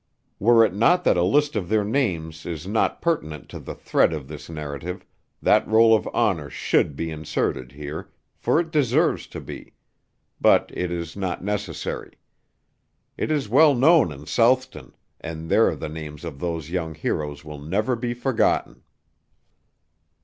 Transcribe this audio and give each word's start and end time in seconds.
Were 0.39 0.65
it 0.65 0.73
not 0.73 1.03
that 1.03 1.15
a 1.15 1.21
list 1.21 1.55
of 1.55 1.69
their 1.69 1.83
names 1.83 2.43
is 2.47 2.65
not 2.65 3.03
pertinent 3.03 3.49
to 3.49 3.59
the 3.59 3.75
thread 3.75 4.13
of 4.13 4.27
this 4.27 4.49
narrative, 4.49 5.05
that 5.43 5.67
roll 5.67 5.95
of 5.95 6.09
honor 6.11 6.49
should 6.49 6.95
be 6.95 7.11
inserted 7.11 7.73
here, 7.73 8.09
for 8.35 8.59
it 8.59 8.71
deserves 8.71 9.27
to 9.27 9.39
be; 9.39 9.75
but 10.41 10.71
it 10.73 10.91
is 10.91 11.15
not 11.15 11.43
necessary. 11.43 12.13
It 13.15 13.29
is 13.29 13.47
well 13.47 13.75
known 13.75 14.11
in 14.11 14.25
Southton, 14.25 14.93
and 15.19 15.51
there 15.51 15.75
the 15.75 15.87
names 15.87 16.25
of 16.25 16.39
those 16.39 16.71
young 16.71 16.95
heroes 16.95 17.45
will 17.45 17.59
never 17.59 17.95
be 17.95 18.15
forgotten. 18.15 18.81